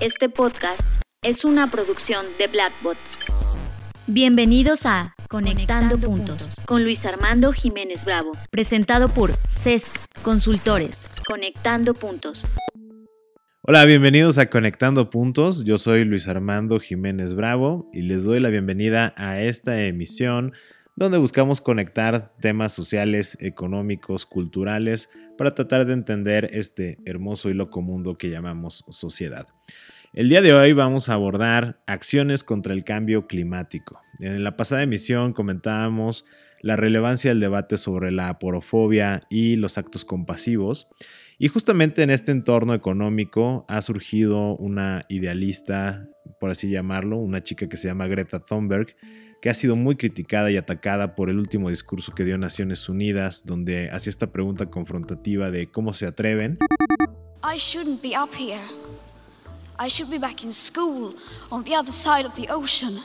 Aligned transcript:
Este 0.00 0.28
podcast 0.28 0.88
es 1.22 1.44
una 1.44 1.70
producción 1.70 2.26
de 2.38 2.48
Blackbot. 2.48 2.96
Bienvenidos 4.06 4.86
a 4.86 5.14
Conectando, 5.28 5.98
Puntos 5.98 6.48
con 6.66 6.82
Luis 6.82 7.06
Armando 7.06 7.52
Jiménez 7.52 8.04
Bravo, 8.04 8.32
presentado 8.50 9.08
por 9.08 9.32
CESC 9.48 9.92
Consultores. 10.22 11.08
Conectando 11.28 11.94
Puntos. 11.94 12.46
Hola, 13.62 13.84
bienvenidos 13.84 14.38
a 14.38 14.50
Conectando 14.50 15.10
Puntos. 15.10 15.64
Yo 15.64 15.78
soy 15.78 16.04
Luis 16.04 16.26
Armando 16.28 16.80
Jiménez 16.80 17.34
Bravo 17.34 17.88
y 17.92 18.02
les 18.02 18.24
doy 18.24 18.40
la 18.40 18.50
bienvenida 18.50 19.14
a 19.16 19.40
esta 19.40 19.80
emisión 19.82 20.52
donde 20.96 21.18
buscamos 21.18 21.60
conectar 21.60 22.32
temas 22.40 22.72
sociales, 22.72 23.36
económicos, 23.40 24.26
culturales, 24.26 25.08
para 25.36 25.54
tratar 25.54 25.86
de 25.86 25.92
entender 25.92 26.48
este 26.52 26.98
hermoso 27.04 27.50
y 27.50 27.54
loco 27.54 27.82
mundo 27.82 28.16
que 28.16 28.30
llamamos 28.30 28.84
sociedad. 28.90 29.46
El 30.12 30.28
día 30.28 30.42
de 30.42 30.54
hoy 30.54 30.72
vamos 30.72 31.08
a 31.08 31.14
abordar 31.14 31.80
acciones 31.86 32.44
contra 32.44 32.72
el 32.72 32.84
cambio 32.84 33.26
climático. 33.26 34.00
En 34.20 34.44
la 34.44 34.54
pasada 34.56 34.84
emisión 34.84 35.32
comentábamos 35.32 36.24
la 36.60 36.76
relevancia 36.76 37.30
del 37.30 37.40
debate 37.40 37.76
sobre 37.76 38.12
la 38.12 38.28
aporofobia 38.28 39.20
y 39.28 39.56
los 39.56 39.76
actos 39.76 40.04
compasivos. 40.04 40.86
Y 41.36 41.48
justamente 41.48 42.04
en 42.04 42.10
este 42.10 42.30
entorno 42.30 42.74
económico 42.74 43.66
ha 43.68 43.82
surgido 43.82 44.54
una 44.56 45.02
idealista, 45.08 46.08
por 46.38 46.50
así 46.50 46.70
llamarlo, 46.70 47.18
una 47.18 47.42
chica 47.42 47.68
que 47.68 47.76
se 47.76 47.88
llama 47.88 48.06
Greta 48.06 48.38
Thunberg, 48.38 48.94
que 49.44 49.50
ha 49.50 49.54
sido 49.54 49.76
muy 49.76 49.94
criticada 49.96 50.50
y 50.50 50.56
atacada 50.56 51.14
por 51.14 51.28
el 51.28 51.38
último 51.38 51.68
discurso 51.68 52.14
que 52.14 52.24
dio 52.24 52.38
Naciones 52.38 52.88
Unidas, 52.88 53.44
donde 53.44 53.90
hacía 53.90 54.08
esta 54.08 54.28
pregunta 54.28 54.70
confrontativa 54.70 55.50
de 55.50 55.70
cómo 55.70 55.92
se 55.92 56.06
atreven. 56.06 56.58
I 57.44 57.58
shouldn't 57.58 58.00
be 58.00 58.16
up 58.16 58.30
here. 58.34 58.62
I 59.78 59.90
should 59.90 60.10
be 60.10 60.18
back 60.18 60.44
in 60.44 60.50
school 60.50 61.14
on 61.50 61.62
the 61.64 61.76
other 61.76 61.92
side 61.92 62.24
of 62.24 62.34
the 62.36 62.50
ocean. 62.50 63.02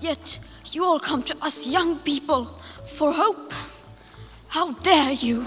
Yet 0.00 0.40
you 0.72 0.82
all 0.82 0.98
come 0.98 1.22
to 1.24 1.36
us 1.46 1.66
young 1.66 1.98
people 1.98 2.48
for 2.96 3.12
hope. 3.12 3.52
How 4.48 4.72
dare 4.82 5.12
you? 5.12 5.44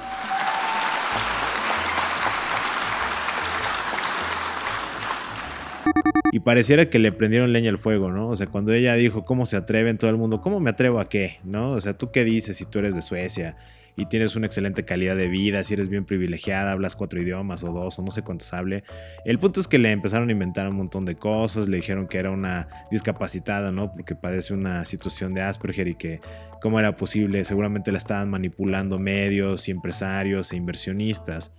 Y 6.32 6.42
pareciera 6.42 6.90
que 6.90 7.00
le 7.00 7.12
prendieron 7.12 7.54
leña 7.54 7.70
al 7.70 7.80
fuego, 7.80 8.12
¿no? 8.12 8.30
O 8.30 8.36
sea, 8.36 8.48
cuando 8.48 8.72
ella 8.74 8.94
dijo, 8.94 9.26
¿cómo 9.26 9.46
se 9.46 9.58
atreven 9.58 9.98
todo 9.98 10.12
el 10.12 10.18
mundo? 10.18 10.42
¿Cómo 10.42 10.60
me 10.60 10.70
atrevo 10.70 11.00
a 11.00 11.10
qué? 11.10 11.40
¿No? 11.44 11.72
O 11.72 11.82
sea, 11.82 11.98
¿tú 11.98 12.12
qué 12.12 12.24
dices 12.24 12.58
si 12.58 12.66
tú 12.66 12.80
eres 12.80 12.94
de 12.94 13.02
Suecia 13.02 13.58
y 13.98 14.06
tienes 14.06 14.36
una 14.36 14.46
excelente 14.46 14.86
calidad 14.86 15.16
de 15.16 15.28
vida, 15.28 15.64
si 15.64 15.74
eres 15.74 15.90
bien 15.90 16.06
privilegiada, 16.06 16.72
hablas 16.72 16.96
cuatro 16.96 17.20
idiomas 17.20 17.64
o 17.64 17.72
dos 17.72 17.98
o 17.98 18.04
no 18.04 18.12
sé 18.12 18.22
cuántos 18.22 18.54
hable? 18.54 18.84
El 19.26 19.40
punto 19.40 19.60
es 19.60 19.68
que 19.68 19.80
le 19.80 19.92
empezaron 19.92 20.30
a 20.30 20.32
inventar 20.32 20.70
un 20.70 20.76
montón 20.76 21.04
de 21.04 21.16
cosas, 21.16 21.68
le 21.68 21.78
dijeron 21.78 22.08
que 22.08 22.20
era 22.20 22.30
una 22.30 22.68
discapacitada, 22.92 23.72
¿no? 23.72 23.92
Porque 23.92 24.16
padece 24.16 24.54
una 24.54 24.86
situación 24.86 25.34
de 25.34 25.42
Asperger 25.42 25.88
y 25.88 25.96
que 25.96 26.20
cómo 26.62 26.80
era 26.80 26.96
posible, 26.96 27.44
seguramente 27.44 27.92
la 27.92 27.98
estaban 27.98 28.30
manipulando 28.30 29.00
medios 29.00 29.68
y 29.68 29.72
empresarios 29.72 30.52
e 30.52 30.58
inversionistas. 30.58 31.52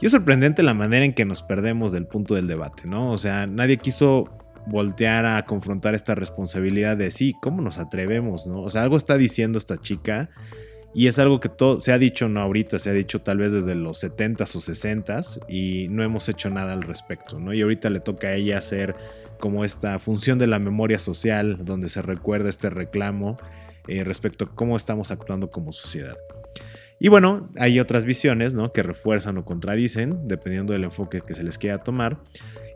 Y 0.00 0.06
es 0.06 0.12
sorprendente 0.12 0.62
la 0.62 0.74
manera 0.74 1.04
en 1.04 1.14
que 1.14 1.24
nos 1.24 1.42
perdemos 1.42 1.92
del 1.92 2.06
punto 2.06 2.34
del 2.34 2.46
debate, 2.46 2.82
¿no? 2.86 3.10
O 3.10 3.18
sea, 3.18 3.46
nadie 3.46 3.78
quiso 3.78 4.28
voltear 4.66 5.24
a 5.24 5.44
confrontar 5.46 5.94
esta 5.94 6.14
responsabilidad 6.14 6.96
de 6.96 7.10
sí, 7.10 7.34
¿cómo 7.40 7.62
nos 7.62 7.78
atrevemos, 7.78 8.46
no? 8.46 8.62
O 8.62 8.68
sea, 8.68 8.82
algo 8.82 8.96
está 8.96 9.16
diciendo 9.16 9.58
esta 9.58 9.78
chica 9.78 10.28
y 10.92 11.06
es 11.06 11.18
algo 11.18 11.40
que 11.40 11.48
todo, 11.48 11.80
se 11.80 11.92
ha 11.92 11.98
dicho 11.98 12.28
no 12.28 12.40
ahorita, 12.40 12.78
se 12.78 12.90
ha 12.90 12.92
dicho 12.92 13.20
tal 13.20 13.38
vez 13.38 13.52
desde 13.52 13.74
los 13.74 14.02
70s 14.02 14.56
o 14.56 14.60
60s 14.60 15.40
y 15.48 15.88
no 15.88 16.02
hemos 16.02 16.28
hecho 16.28 16.50
nada 16.50 16.72
al 16.72 16.82
respecto, 16.82 17.38
¿no? 17.38 17.54
Y 17.54 17.62
ahorita 17.62 17.90
le 17.90 18.00
toca 18.00 18.28
a 18.28 18.34
ella 18.34 18.58
hacer 18.58 18.96
como 19.38 19.64
esta 19.64 19.98
función 19.98 20.38
de 20.38 20.46
la 20.46 20.58
memoria 20.58 20.98
social 20.98 21.64
donde 21.64 21.88
se 21.88 22.02
recuerda 22.02 22.48
este 22.48 22.70
reclamo 22.70 23.36
eh, 23.88 24.04
respecto 24.04 24.46
a 24.46 24.54
cómo 24.54 24.76
estamos 24.76 25.10
actuando 25.10 25.50
como 25.50 25.72
sociedad. 25.72 26.16
Y 26.98 27.08
bueno, 27.08 27.50
hay 27.58 27.78
otras 27.78 28.06
visiones 28.06 28.54
¿no? 28.54 28.72
que 28.72 28.82
refuerzan 28.82 29.36
o 29.36 29.44
contradicen, 29.44 30.26
dependiendo 30.26 30.72
del 30.72 30.84
enfoque 30.84 31.20
que 31.20 31.34
se 31.34 31.42
les 31.42 31.58
quiera 31.58 31.78
tomar. 31.78 32.18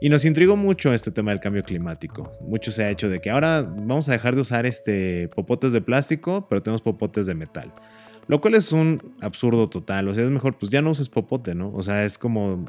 Y 0.00 0.10
nos 0.10 0.24
intrigó 0.24 0.56
mucho 0.56 0.92
este 0.92 1.10
tema 1.10 1.30
del 1.30 1.40
cambio 1.40 1.62
climático. 1.62 2.32
Mucho 2.42 2.70
se 2.70 2.84
ha 2.84 2.90
hecho 2.90 3.08
de 3.08 3.20
que 3.20 3.30
ahora 3.30 3.62
vamos 3.62 4.08
a 4.08 4.12
dejar 4.12 4.34
de 4.34 4.42
usar 4.42 4.66
este 4.66 5.28
popotes 5.28 5.72
de 5.72 5.80
plástico, 5.80 6.46
pero 6.48 6.62
tenemos 6.62 6.82
popotes 6.82 7.26
de 7.26 7.34
metal. 7.34 7.72
Lo 8.26 8.40
cual 8.40 8.54
es 8.54 8.72
un 8.72 9.00
absurdo 9.20 9.68
total. 9.68 10.08
O 10.08 10.14
sea, 10.14 10.24
es 10.24 10.30
mejor, 10.30 10.56
pues 10.58 10.70
ya 10.70 10.82
no 10.82 10.90
uses 10.90 11.08
popote, 11.08 11.54
¿no? 11.54 11.72
O 11.72 11.82
sea, 11.82 12.04
es 12.04 12.18
como 12.18 12.66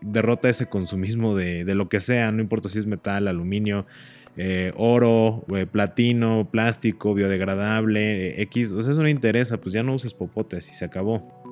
derrota 0.00 0.48
ese 0.48 0.66
consumismo 0.66 1.36
de, 1.36 1.64
de 1.64 1.74
lo 1.74 1.88
que 1.88 2.00
sea, 2.00 2.32
no 2.32 2.42
importa 2.42 2.68
si 2.68 2.80
es 2.80 2.86
metal, 2.86 3.28
aluminio. 3.28 3.86
Eh, 4.36 4.72
oro, 4.76 5.44
eh, 5.54 5.66
platino, 5.66 6.48
plástico, 6.50 7.14
biodegradable, 7.14 8.28
eh, 8.28 8.42
X, 8.42 8.72
o 8.72 8.80
sea, 8.80 8.92
eso 8.92 9.02
no 9.02 9.08
interesa, 9.08 9.60
pues 9.60 9.72
ya 9.72 9.82
no 9.82 9.94
uses 9.94 10.14
popotes 10.14 10.68
y 10.68 10.72
se 10.72 10.84
acabó. 10.84 11.42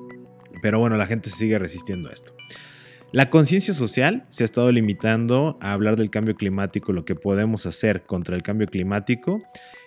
Pero 0.61 0.79
bueno, 0.79 0.97
la 0.97 1.05
gente 1.05 1.29
sigue 1.29 1.59
resistiendo 1.59 2.09
a 2.09 2.13
esto. 2.13 2.33
La 3.11 3.29
conciencia 3.29 3.73
social 3.73 4.23
se 4.27 4.43
ha 4.43 4.45
estado 4.45 4.71
limitando 4.71 5.57
a 5.61 5.73
hablar 5.73 5.95
del 5.95 6.09
cambio 6.09 6.35
climático, 6.35 6.93
lo 6.93 7.05
que 7.05 7.15
podemos 7.15 7.65
hacer 7.65 8.03
contra 8.03 8.35
el 8.35 8.43
cambio 8.43 8.67
climático, 8.67 9.41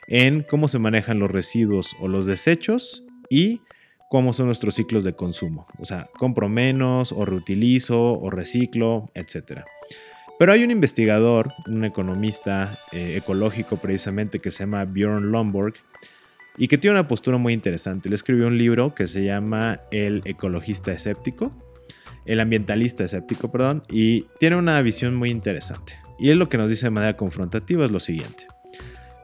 en 0.09 0.42
cómo 0.42 0.66
se 0.66 0.78
manejan 0.80 1.19
los 1.20 1.30
residuos 1.30 1.92
o 2.00 2.09
los 2.09 2.26
desechos 2.26 3.04
y 3.30 3.60
cómo 4.10 4.32
son 4.32 4.47
nuestros 4.47 4.74
ciclos 4.74 5.04
de 5.04 5.14
consumo. 5.14 5.66
O 5.78 5.84
sea, 5.84 6.09
compro 6.19 6.48
menos 6.48 7.12
o 7.12 7.24
reutilizo 7.24 8.12
o 8.12 8.28
reciclo, 8.28 9.10
etcétera. 9.14 9.64
Pero 10.38 10.53
hay 10.53 10.65
un 10.65 10.70
investigador, 10.70 11.53
un 11.66 11.84
economista 11.84 12.78
eh, 12.91 13.16
ecológico 13.16 13.76
precisamente 13.76 14.41
que 14.41 14.50
se 14.50 14.65
llama 14.65 14.84
Bjorn 14.84 15.31
Lomborg 15.31 15.75
y 16.56 16.69
que 16.69 16.78
tiene 16.78 16.98
una 16.98 17.09
postura 17.09 17.38
muy 17.38 17.53
interesante. 17.53 18.09
Él 18.09 18.15
escribió 18.15 18.47
un 18.47 18.59
libro 18.59 18.94
que 18.94 19.06
se 19.06 19.25
llama 19.25 19.81
El 19.91 20.22
ecologista 20.25 20.92
escéptico, 20.92 21.53
el 22.25 22.41
ambientalista 22.41 23.04
escéptico, 23.04 23.50
perdón, 23.50 23.82
y 23.88 24.26
tiene 24.38 24.56
una 24.56 24.81
visión 24.82 25.15
muy 25.15 25.31
interesante. 25.31 25.98
Y 26.19 26.31
él 26.31 26.38
lo 26.38 26.48
que 26.48 26.59
nos 26.59 26.71
dice 26.71 26.87
de 26.87 26.91
manera 26.91 27.16
confrontativa 27.16 27.84
es 27.84 27.91
lo 27.91 28.00
siguiente. 28.00 28.47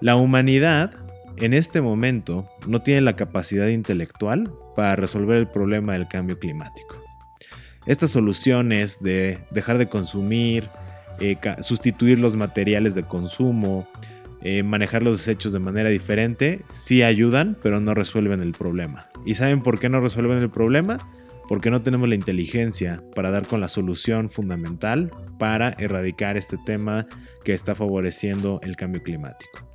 La 0.00 0.16
humanidad 0.16 0.92
en 1.36 1.52
este 1.52 1.80
momento 1.80 2.48
no 2.66 2.82
tiene 2.82 3.00
la 3.00 3.16
capacidad 3.16 3.68
intelectual 3.68 4.52
para 4.74 4.96
resolver 4.96 5.38
el 5.38 5.48
problema 5.48 5.92
del 5.92 6.08
cambio 6.08 6.38
climático. 6.38 6.96
Estas 7.86 8.10
soluciones 8.10 9.00
de 9.00 9.38
dejar 9.50 9.78
de 9.78 9.88
consumir, 9.88 10.68
eh, 11.20 11.36
sustituir 11.60 12.18
los 12.18 12.36
materiales 12.36 12.94
de 12.94 13.02
consumo, 13.02 13.88
eh, 14.40 14.62
manejar 14.62 15.02
los 15.02 15.18
desechos 15.18 15.52
de 15.52 15.58
manera 15.58 15.90
diferente, 15.90 16.60
sí 16.68 17.02
ayudan, 17.02 17.56
pero 17.62 17.80
no 17.80 17.94
resuelven 17.94 18.40
el 18.40 18.52
problema. 18.52 19.08
¿Y 19.26 19.34
saben 19.34 19.62
por 19.62 19.80
qué 19.80 19.88
no 19.88 20.00
resuelven 20.00 20.38
el 20.38 20.50
problema? 20.50 20.98
Porque 21.48 21.70
no 21.70 21.82
tenemos 21.82 22.08
la 22.08 22.14
inteligencia 22.14 23.02
para 23.14 23.30
dar 23.30 23.46
con 23.46 23.60
la 23.60 23.68
solución 23.68 24.30
fundamental 24.30 25.10
para 25.38 25.70
erradicar 25.78 26.36
este 26.36 26.56
tema 26.64 27.06
que 27.44 27.52
está 27.52 27.74
favoreciendo 27.74 28.60
el 28.62 28.76
cambio 28.76 29.02
climático. 29.02 29.68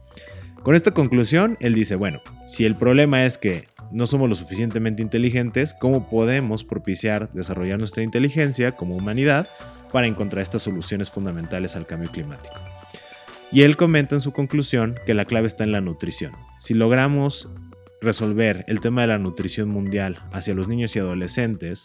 Con 0.62 0.76
esta 0.76 0.92
conclusión, 0.92 1.58
él 1.60 1.74
dice, 1.74 1.96
bueno, 1.96 2.22
si 2.46 2.64
el 2.64 2.78
problema 2.78 3.26
es 3.26 3.38
que 3.38 3.68
no 3.94 4.08
somos 4.08 4.28
lo 4.28 4.36
suficientemente 4.36 5.02
inteligentes, 5.02 5.74
¿cómo 5.74 6.10
podemos 6.10 6.64
propiciar 6.64 7.32
desarrollar 7.32 7.80
nuestra 7.80 8.04
inteligencia 8.04 8.74
como 8.74 8.96
humanidad 8.96 9.48
para 9.94 10.08
encontrar 10.08 10.42
estas 10.42 10.64
soluciones 10.64 11.10
fundamentales 11.12 11.78
al 11.78 11.86
cambio 11.86 12.12
climático. 12.12 12.56
Y 13.52 13.62
él 13.62 13.78
comenta 13.78 14.16
en 14.16 14.22
su 14.22 14.34
conclusión 14.34 14.96
que 15.06 15.14
la 15.14 15.26
clave 15.26 15.46
está 15.46 15.64
en 15.64 15.72
la 15.72 15.82
nutrición. 15.82 16.34
Si 16.60 16.74
logramos 16.74 17.48
resolver 18.02 18.66
el 18.68 18.82
tema 18.82 19.02
de 19.02 19.08
la 19.08 19.20
nutrición 19.20 19.70
mundial 19.70 20.18
hacia 20.34 20.56
los 20.56 20.68
niños 20.68 20.96
y 20.96 21.00
adolescentes, 21.00 21.84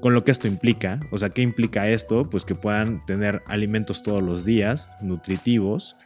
con 0.00 0.14
lo 0.14 0.22
que 0.22 0.30
esto 0.30 0.46
implica, 0.46 1.00
o 1.10 1.18
sea, 1.18 1.30
¿qué 1.30 1.42
implica 1.42 1.88
esto? 1.88 2.30
Pues 2.30 2.44
que 2.44 2.54
puedan 2.54 3.04
tener 3.04 3.42
alimentos 3.46 4.04
todos 4.04 4.22
los 4.22 4.44
días, 4.44 4.92
nutritivos, 5.00 5.96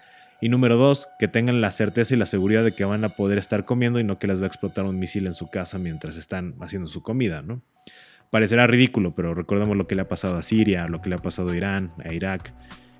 y 0.40 0.48
número 0.48 0.76
dos, 0.76 1.08
que 1.18 1.28
tengan 1.28 1.60
la 1.60 1.70
certeza 1.70 2.14
y 2.14 2.18
la 2.18 2.26
seguridad 2.26 2.64
de 2.64 2.72
que 2.72 2.84
van 2.84 3.04
a 3.04 3.10
poder 3.10 3.38
estar 3.38 3.64
comiendo 3.64 4.00
y 4.00 4.04
no 4.04 4.18
que 4.18 4.26
les 4.26 4.40
va 4.40 4.44
a 4.44 4.48
explotar 4.48 4.84
un 4.84 4.98
misil 4.98 5.26
en 5.26 5.34
su 5.34 5.50
casa 5.50 5.78
mientras 5.78 6.16
están 6.16 6.54
haciendo 6.60 6.88
su 6.88 7.02
comida, 7.02 7.42
¿no? 7.42 7.62
Parecerá 8.30 8.66
ridículo, 8.66 9.14
pero 9.14 9.34
recordemos 9.34 9.76
lo 9.76 9.86
que 9.86 9.96
le 9.96 10.02
ha 10.02 10.08
pasado 10.08 10.36
a 10.36 10.42
Siria, 10.42 10.86
lo 10.86 11.02
que 11.02 11.08
le 11.08 11.16
ha 11.16 11.18
pasado 11.18 11.50
a 11.50 11.56
Irán, 11.56 11.92
a 12.04 12.12
Irak. 12.14 12.54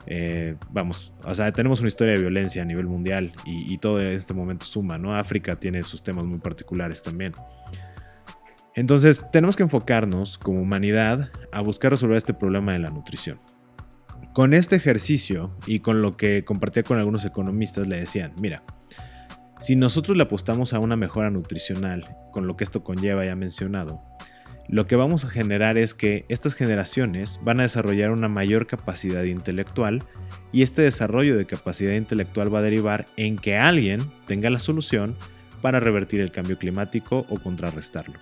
Eh, 0.06 0.56
vamos, 0.70 1.12
o 1.24 1.34
sea, 1.34 1.52
tenemos 1.52 1.80
una 1.80 1.88
historia 1.88 2.14
de 2.14 2.20
violencia 2.20 2.62
a 2.62 2.64
nivel 2.64 2.86
mundial 2.86 3.32
y, 3.44 3.78
todo 3.78 4.00
en 4.00 4.08
este 4.08 4.34
momento 4.34 4.66
suma, 4.66 4.98
¿no? 4.98 5.14
África 5.14 5.56
tiene 5.56 5.82
sus 5.84 6.02
temas 6.02 6.24
muy 6.24 6.38
particulares 6.38 7.02
también. 7.02 7.32
Entonces, 8.74 9.30
tenemos 9.30 9.56
que 9.56 9.62
enfocarnos 9.62 10.36
como 10.36 10.60
humanidad 10.60 11.30
a 11.52 11.60
buscar 11.60 11.92
resolver 11.92 12.16
este 12.16 12.34
problema 12.34 12.72
de 12.72 12.80
la 12.80 12.90
nutrición. 12.90 13.38
Con 14.32 14.54
este 14.54 14.76
ejercicio 14.76 15.56
y 15.66 15.80
con 15.80 16.02
lo 16.02 16.16
que 16.16 16.44
compartía 16.44 16.84
con 16.84 16.98
algunos 16.98 17.24
economistas, 17.24 17.88
le 17.88 17.98
decían, 17.98 18.32
mira, 18.40 18.62
Si 19.58 19.76
nosotros 19.76 20.16
le 20.16 20.22
apostamos 20.22 20.72
a 20.72 20.78
una 20.78 20.96
mejora 20.96 21.30
nutricional, 21.30 22.16
con 22.30 22.46
lo 22.46 22.56
que 22.56 22.64
esto 22.64 22.82
conlleva 22.82 23.26
ya 23.26 23.34
mencionado, 23.36 24.02
lo 24.68 24.86
que 24.86 24.94
vamos 24.94 25.24
a 25.24 25.28
generar 25.28 25.76
es 25.76 25.94
que 25.94 26.24
estas 26.28 26.54
generaciones 26.54 27.40
van 27.42 27.58
a 27.58 27.64
desarrollar 27.64 28.12
una 28.12 28.28
mayor 28.28 28.68
capacidad 28.68 29.24
intelectual 29.24 30.04
y 30.52 30.62
este 30.62 30.82
desarrollo 30.82 31.36
de 31.36 31.44
capacidad 31.44 31.92
intelectual 31.92 32.54
va 32.54 32.60
a 32.60 32.62
derivar 32.62 33.06
en 33.16 33.36
que 33.36 33.58
alguien 33.58 34.12
tenga 34.26 34.48
la 34.48 34.60
solución 34.60 35.16
para 35.60 35.80
revertir 35.80 36.20
el 36.20 36.30
cambio 36.30 36.56
climático 36.56 37.26
o 37.28 37.38
contrarrestarlo. 37.40 38.20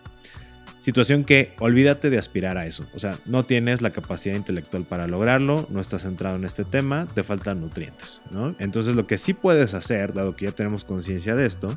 Situación 0.78 1.24
que 1.24 1.54
olvídate 1.58 2.08
de 2.08 2.18
aspirar 2.18 2.56
a 2.56 2.66
eso, 2.66 2.86
o 2.94 2.98
sea, 3.00 3.18
no 3.26 3.42
tienes 3.42 3.82
la 3.82 3.90
capacidad 3.90 4.36
intelectual 4.36 4.84
para 4.84 5.08
lograrlo, 5.08 5.66
no 5.70 5.80
estás 5.80 6.02
centrado 6.02 6.36
en 6.36 6.44
este 6.44 6.64
tema, 6.64 7.06
te 7.06 7.24
faltan 7.24 7.60
nutrientes, 7.60 8.20
¿no? 8.30 8.54
Entonces 8.60 8.94
lo 8.94 9.06
que 9.06 9.18
sí 9.18 9.34
puedes 9.34 9.74
hacer, 9.74 10.12
dado 10.14 10.36
que 10.36 10.46
ya 10.46 10.52
tenemos 10.52 10.84
conciencia 10.84 11.34
de 11.34 11.46
esto, 11.46 11.76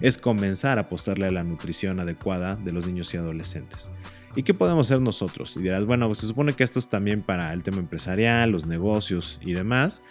es 0.00 0.16
comenzar 0.16 0.78
a 0.78 0.82
apostarle 0.82 1.26
a 1.26 1.30
la 1.30 1.44
nutrición 1.44 2.00
adecuada 2.00 2.56
de 2.56 2.72
los 2.72 2.86
niños 2.86 3.12
y 3.12 3.18
adolescentes. 3.18 3.90
¿Y 4.36 4.42
qué 4.42 4.54
podemos 4.54 4.88
hacer 4.88 5.00
nosotros? 5.00 5.56
Y 5.56 5.62
dirás, 5.62 5.84
bueno, 5.84 6.06
pues 6.06 6.18
se 6.18 6.26
supone 6.26 6.54
que 6.54 6.64
esto 6.64 6.78
es 6.78 6.88
también 6.88 7.22
para 7.22 7.52
el 7.52 7.62
tema 7.62 7.78
empresarial, 7.78 8.50
los 8.50 8.66
negocios 8.66 9.38
y 9.42 9.52
demás. 9.52 10.02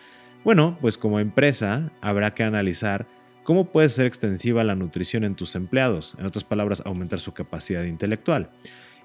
Bueno, 0.44 0.78
pues 0.82 0.98
como 0.98 1.20
empresa 1.20 1.92
habrá 2.02 2.34
que 2.34 2.44
analizar 2.44 3.08
cómo 3.44 3.72
puede 3.72 3.90
ser 3.90 4.06
extensiva 4.06 4.64
la 4.64 4.76
nutrición 4.76 5.24
en 5.24 5.36
tus 5.36 5.56
empleados, 5.56 6.16
en 6.18 6.26
otras 6.26 6.44
palabras, 6.44 6.82
aumentar 6.86 7.20
su 7.20 7.34
capacidad 7.34 7.84
intelectual. 7.84 8.50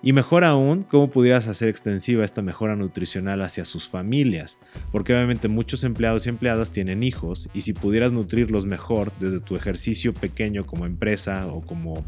Y 0.00 0.12
mejor 0.12 0.44
aún, 0.44 0.84
cómo 0.84 1.10
pudieras 1.10 1.48
hacer 1.48 1.68
extensiva 1.68 2.24
esta 2.24 2.40
mejora 2.40 2.76
nutricional 2.76 3.42
hacia 3.42 3.64
sus 3.64 3.88
familias, 3.88 4.58
porque 4.92 5.12
obviamente 5.12 5.48
muchos 5.48 5.82
empleados 5.82 6.24
y 6.24 6.28
empleadas 6.28 6.70
tienen 6.70 7.02
hijos 7.02 7.48
y 7.52 7.62
si 7.62 7.72
pudieras 7.72 8.12
nutrirlos 8.12 8.64
mejor 8.64 9.12
desde 9.18 9.40
tu 9.40 9.56
ejercicio 9.56 10.14
pequeño 10.14 10.66
como 10.66 10.86
empresa 10.86 11.48
o 11.48 11.62
como 11.62 12.04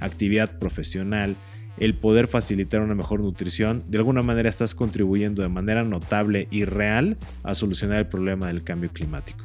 actividad 0.00 0.58
profesional, 0.58 1.36
el 1.76 1.98
poder 1.98 2.28
facilitar 2.28 2.80
una 2.80 2.94
mejor 2.94 3.20
nutrición, 3.20 3.84
de 3.88 3.98
alguna 3.98 4.22
manera 4.22 4.48
estás 4.48 4.74
contribuyendo 4.74 5.42
de 5.42 5.48
manera 5.48 5.84
notable 5.84 6.48
y 6.50 6.64
real 6.64 7.18
a 7.42 7.54
solucionar 7.54 7.98
el 7.98 8.06
problema 8.06 8.46
del 8.46 8.64
cambio 8.64 8.90
climático. 8.90 9.44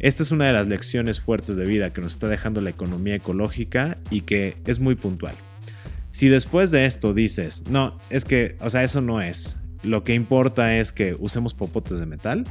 Esta 0.00 0.22
es 0.22 0.30
una 0.30 0.46
de 0.46 0.52
las 0.52 0.68
lecciones 0.68 1.20
fuertes 1.20 1.56
de 1.56 1.64
vida 1.64 1.92
que 1.92 2.00
nos 2.00 2.12
está 2.12 2.28
dejando 2.28 2.60
la 2.60 2.70
economía 2.70 3.16
ecológica 3.16 3.96
y 4.10 4.20
que 4.20 4.56
es 4.64 4.78
muy 4.78 4.94
puntual. 4.94 5.34
Si 6.12 6.28
después 6.28 6.70
de 6.70 6.86
esto 6.86 7.14
dices, 7.14 7.64
no, 7.68 7.98
es 8.08 8.24
que, 8.24 8.56
o 8.60 8.70
sea, 8.70 8.84
eso 8.84 9.00
no 9.00 9.20
es, 9.20 9.58
lo 9.82 10.04
que 10.04 10.14
importa 10.14 10.76
es 10.76 10.92
que 10.92 11.16
usemos 11.18 11.54
popotes 11.54 11.98
de 11.98 12.06
metal, 12.06 12.44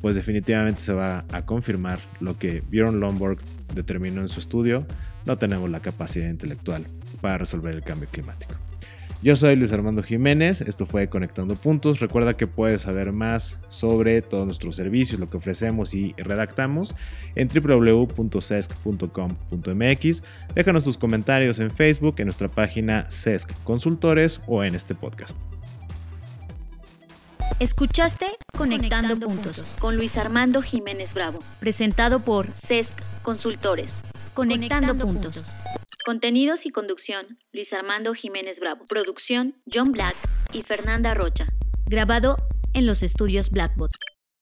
pues 0.00 0.16
definitivamente 0.16 0.80
se 0.80 0.92
va 0.92 1.24
a 1.32 1.44
confirmar 1.44 1.98
lo 2.20 2.38
que 2.38 2.62
Bjorn 2.70 3.00
Lomborg 3.00 3.38
determinó 3.74 4.20
en 4.20 4.28
su 4.28 4.40
estudio, 4.40 4.86
no 5.24 5.38
tenemos 5.38 5.70
la 5.70 5.80
capacidad 5.80 6.28
intelectual 6.28 6.86
para 7.20 7.38
resolver 7.38 7.74
el 7.74 7.82
cambio 7.82 8.08
climático. 8.10 8.54
Yo 9.22 9.36
soy 9.36 9.54
Luis 9.54 9.72
Armando 9.72 10.02
Jiménez, 10.02 10.62
esto 10.62 10.84
fue 10.84 11.08
Conectando 11.08 11.54
Puntos. 11.54 12.00
Recuerda 12.00 12.36
que 12.36 12.48
puedes 12.48 12.82
saber 12.82 13.12
más 13.12 13.60
sobre 13.68 14.20
todos 14.20 14.46
nuestros 14.46 14.74
servicios, 14.74 15.20
lo 15.20 15.30
que 15.30 15.36
ofrecemos 15.36 15.94
y 15.94 16.12
redactamos 16.16 16.96
en 17.36 17.46
www.cesc.com.mx. 17.46 20.22
Déjanos 20.56 20.82
tus 20.82 20.98
comentarios 20.98 21.60
en 21.60 21.70
Facebook, 21.70 22.16
en 22.18 22.24
nuestra 22.24 22.48
página 22.48 23.08
CESC 23.08 23.52
Consultores 23.62 24.40
o 24.48 24.64
en 24.64 24.74
este 24.74 24.96
podcast. 24.96 25.38
Escuchaste 27.60 28.26
Conectando, 28.58 29.16
puntos, 29.20 29.76
con 29.78 29.96
Luis 29.96 30.18
Armando 30.18 30.62
Jiménez 30.62 31.14
Bravo, 31.14 31.38
presentado 31.60 32.24
por 32.24 32.48
CESC 32.56 32.98
Consultores. 33.22 34.02
Conectando, 34.34 34.98
puntos. 34.98 35.44
Contenidos 36.04 36.66
y 36.66 36.70
conducción, 36.70 37.38
Luis 37.52 37.72
Armando 37.72 38.12
Jiménez 38.12 38.58
Bravo. 38.58 38.84
Producción, 38.86 39.54
John 39.72 39.92
Black 39.92 40.16
y 40.52 40.62
Fernanda 40.62 41.14
Rocha. 41.14 41.46
Grabado 41.86 42.36
en 42.74 42.86
los 42.86 43.04
estudios 43.04 43.50
Blackbot. 43.50 43.92